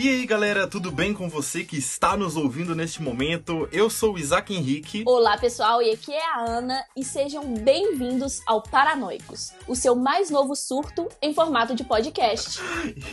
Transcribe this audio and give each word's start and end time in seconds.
E 0.00 0.08
aí 0.08 0.24
galera, 0.26 0.68
tudo 0.68 0.92
bem 0.92 1.12
com 1.12 1.28
você 1.28 1.64
que 1.64 1.76
está 1.76 2.16
nos 2.16 2.36
ouvindo 2.36 2.72
neste 2.72 3.02
momento? 3.02 3.68
Eu 3.72 3.90
sou 3.90 4.14
o 4.14 4.18
Isaac 4.18 4.54
Henrique. 4.54 5.02
Olá 5.04 5.36
pessoal, 5.36 5.82
e 5.82 5.90
aqui 5.90 6.12
é 6.12 6.24
a 6.24 6.44
Ana 6.44 6.84
e 6.96 7.02
sejam 7.02 7.52
bem-vindos 7.52 8.40
ao 8.46 8.62
Paranoicos, 8.62 9.52
o 9.66 9.74
seu 9.74 9.96
mais 9.96 10.30
novo 10.30 10.54
surto 10.54 11.08
em 11.20 11.34
formato 11.34 11.74
de 11.74 11.82
podcast. 11.82 12.60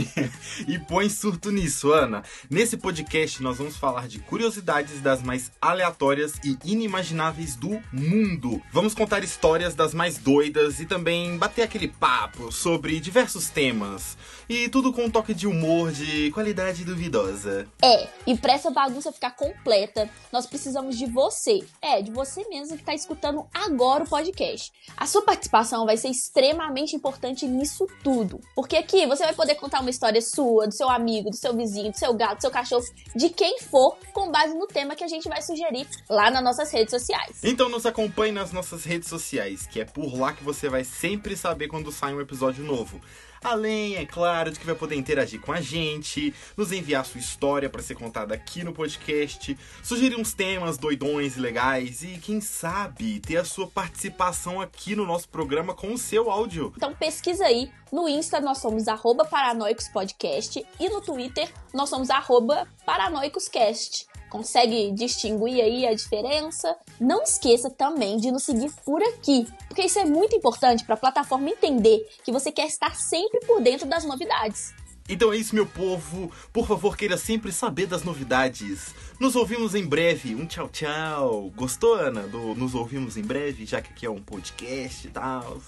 e 0.68 0.78
põe 0.80 1.08
surto 1.08 1.50
nisso, 1.50 1.90
Ana. 1.94 2.22
Nesse 2.50 2.76
podcast 2.76 3.42
nós 3.42 3.56
vamos 3.56 3.78
falar 3.78 4.06
de 4.06 4.18
curiosidades 4.18 5.00
das 5.00 5.22
mais 5.22 5.50
aleatórias 5.58 6.34
e 6.44 6.58
inimagináveis 6.62 7.56
do 7.56 7.80
mundo. 7.90 8.60
Vamos 8.70 8.92
contar 8.92 9.24
histórias 9.24 9.74
das 9.74 9.94
mais 9.94 10.18
doidas 10.18 10.78
e 10.78 10.84
também 10.84 11.38
bater 11.38 11.62
aquele 11.62 11.88
papo 11.88 12.52
sobre 12.52 13.00
diversos 13.00 13.48
temas. 13.48 14.18
E 14.46 14.68
tudo 14.68 14.92
com 14.92 15.06
um 15.06 15.10
toque 15.10 15.32
de 15.32 15.46
humor 15.46 15.90
de 15.90 16.30
qualidade 16.32 16.65
qualidade 16.66 16.84
duvidosa. 16.84 17.66
É, 17.82 18.08
e 18.26 18.36
pra 18.36 18.54
essa 18.54 18.70
bagunça 18.70 19.12
ficar 19.12 19.30
completa, 19.32 20.08
nós 20.32 20.46
precisamos 20.46 20.96
de 20.96 21.06
você. 21.06 21.60
É, 21.80 22.02
de 22.02 22.10
você 22.10 22.46
mesmo 22.48 22.76
que 22.76 22.82
tá 22.82 22.94
escutando 22.94 23.46
agora 23.54 24.04
o 24.04 24.08
podcast. 24.08 24.72
A 24.96 25.06
sua 25.06 25.22
participação 25.22 25.86
vai 25.86 25.96
ser 25.96 26.08
extremamente 26.08 26.96
importante 26.96 27.46
nisso 27.46 27.86
tudo. 28.02 28.40
Porque 28.54 28.76
aqui 28.76 29.06
você 29.06 29.24
vai 29.24 29.34
poder 29.34 29.54
contar 29.56 29.80
uma 29.80 29.90
história 29.90 30.20
sua, 30.20 30.66
do 30.66 30.74
seu 30.74 30.88
amigo, 30.88 31.30
do 31.30 31.36
seu 31.36 31.54
vizinho, 31.54 31.92
do 31.92 31.98
seu 31.98 32.12
gato, 32.14 32.38
do 32.38 32.40
seu 32.40 32.50
cachorro, 32.50 32.84
de 33.14 33.28
quem 33.30 33.60
for, 33.60 33.96
com 34.12 34.30
base 34.30 34.54
no 34.54 34.66
tema 34.66 34.96
que 34.96 35.04
a 35.04 35.08
gente 35.08 35.28
vai 35.28 35.42
sugerir 35.42 35.86
lá 36.08 36.30
nas 36.30 36.42
nossas 36.42 36.70
redes 36.72 36.90
sociais. 36.90 37.38
Então 37.42 37.68
nos 37.68 37.86
acompanhe 37.86 38.32
nas 38.32 38.52
nossas 38.52 38.84
redes 38.84 39.08
sociais, 39.08 39.66
que 39.66 39.80
é 39.80 39.84
por 39.84 40.18
lá 40.18 40.32
que 40.32 40.42
você 40.42 40.68
vai 40.68 40.84
sempre 40.84 41.36
saber 41.36 41.68
quando 41.68 41.92
sai 41.92 42.14
um 42.14 42.20
episódio 42.20 42.64
novo. 42.64 43.00
Além, 43.46 43.94
é 43.94 44.04
claro, 44.04 44.50
de 44.50 44.58
que 44.58 44.66
vai 44.66 44.74
poder 44.74 44.96
interagir 44.96 45.40
com 45.40 45.52
a 45.52 45.60
gente, 45.60 46.34
nos 46.56 46.72
enviar 46.72 47.06
sua 47.06 47.20
história 47.20 47.70
para 47.70 47.80
ser 47.80 47.94
contada 47.94 48.34
aqui 48.34 48.64
no 48.64 48.72
podcast, 48.72 49.56
sugerir 49.84 50.16
uns 50.16 50.34
temas 50.34 50.76
doidões 50.76 51.36
e 51.36 51.40
legais 51.40 52.02
e, 52.02 52.18
quem 52.18 52.40
sabe, 52.40 53.20
ter 53.20 53.36
a 53.36 53.44
sua 53.44 53.68
participação 53.68 54.60
aqui 54.60 54.96
no 54.96 55.06
nosso 55.06 55.28
programa 55.28 55.74
com 55.74 55.94
o 55.94 55.96
seu 55.96 56.28
áudio. 56.28 56.72
Então 56.76 56.92
pesquisa 56.92 57.44
aí. 57.44 57.70
No 57.92 58.08
Insta 58.08 58.40
nós 58.40 58.58
somos 58.58 58.88
arroba 58.88 59.24
paranoicospodcast 59.24 60.66
e 60.80 60.88
no 60.88 61.00
Twitter 61.00 61.48
nós 61.72 61.88
somos 61.88 62.10
arroba 62.10 62.66
paranoicoscast. 62.84 64.08
Consegue 64.36 64.92
distinguir 64.92 65.62
aí 65.62 65.86
a 65.86 65.94
diferença? 65.94 66.76
Não 67.00 67.22
esqueça 67.22 67.70
também 67.70 68.18
de 68.18 68.30
nos 68.30 68.42
seguir 68.42 68.70
por 68.84 69.02
aqui, 69.02 69.46
porque 69.66 69.80
isso 69.80 69.98
é 69.98 70.04
muito 70.04 70.36
importante 70.36 70.84
para 70.84 70.94
a 70.94 70.98
plataforma 70.98 71.48
entender 71.48 72.06
que 72.22 72.30
você 72.30 72.52
quer 72.52 72.66
estar 72.66 72.94
sempre 72.96 73.40
por 73.46 73.62
dentro 73.62 73.86
das 73.86 74.04
novidades. 74.04 74.74
Então 75.08 75.32
é 75.32 75.38
isso, 75.38 75.54
meu 75.54 75.64
povo. 75.64 76.30
Por 76.52 76.66
favor, 76.66 76.98
queira 76.98 77.16
sempre 77.16 77.50
saber 77.50 77.86
das 77.86 78.04
novidades. 78.04 78.94
Nos 79.18 79.34
ouvimos 79.34 79.74
em 79.74 79.86
breve. 79.86 80.34
Um 80.34 80.44
tchau, 80.44 80.68
tchau. 80.68 81.50
Gostou, 81.56 81.94
Ana, 81.94 82.24
do 82.24 82.54
Nos 82.54 82.74
Ouvimos 82.74 83.16
em 83.16 83.22
Breve, 83.22 83.64
já 83.64 83.80
que 83.80 83.90
aqui 83.90 84.04
é 84.04 84.10
um 84.10 84.20
podcast 84.20 85.06
e 85.06 85.10
tal? 85.10 85.62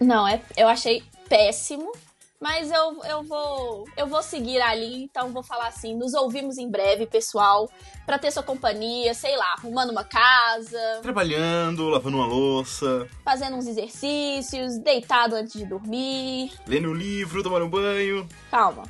Não, 0.00 0.26
é, 0.26 0.40
eu 0.56 0.68
achei 0.68 1.02
péssimo. 1.28 1.92
Mas 2.40 2.70
eu, 2.70 3.02
eu 3.04 3.22
vou 3.22 3.84
eu 3.96 4.06
vou 4.06 4.22
seguir 4.22 4.60
ali, 4.60 5.04
então 5.04 5.32
vou 5.32 5.42
falar 5.42 5.68
assim, 5.68 5.96
nos 5.96 6.12
ouvimos 6.14 6.58
em 6.58 6.70
breve, 6.70 7.06
pessoal, 7.06 7.70
para 8.04 8.18
ter 8.18 8.30
sua 8.30 8.42
companhia, 8.42 9.14
sei 9.14 9.36
lá, 9.36 9.54
arrumando 9.56 9.90
uma 9.90 10.04
casa, 10.04 11.00
trabalhando, 11.02 11.88
lavando 11.88 12.18
uma 12.18 12.26
louça, 12.26 13.08
fazendo 13.24 13.56
uns 13.56 13.66
exercícios, 13.66 14.78
deitado 14.78 15.34
antes 15.34 15.54
de 15.54 15.64
dormir, 15.64 16.52
lendo 16.66 16.90
um 16.90 16.94
livro, 16.94 17.42
tomando 17.42 17.66
um 17.66 17.70
banho. 17.70 18.28
Calma. 18.50 18.84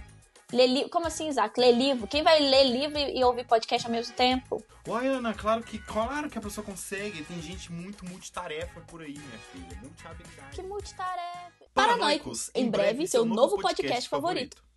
Ler 0.52 0.66
li... 0.68 0.88
Como 0.88 1.06
assim, 1.06 1.28
Isaac? 1.28 1.58
Ler 1.58 1.72
livro? 1.72 2.06
Quem 2.06 2.22
vai 2.22 2.38
ler 2.38 2.64
livro 2.64 2.98
e 2.98 3.22
ouvir 3.24 3.44
podcast 3.46 3.86
ao 3.86 3.92
mesmo 3.92 4.14
tempo? 4.14 4.62
Uai, 4.86 5.08
Ana, 5.08 5.34
claro 5.34 5.64
que, 5.64 5.78
claro 5.78 6.30
que 6.30 6.38
a 6.38 6.40
pessoa 6.40 6.64
consegue. 6.64 7.24
Tem 7.24 7.42
gente 7.42 7.72
muito 7.72 8.04
multitarefa 8.04 8.80
por 8.82 9.02
aí, 9.02 9.14
minha 9.18 9.38
filha. 9.52 9.80
Multihabilidade. 9.82 10.54
Que 10.54 10.62
multitarefa? 10.62 11.66
Paranoicos. 11.74 12.50
Em 12.54 12.70
breve, 12.70 13.08
seu 13.08 13.24
novo 13.24 13.56
podcast, 13.56 13.82
podcast 13.82 14.08
favorito. 14.08 14.56
favorito. 14.56 14.75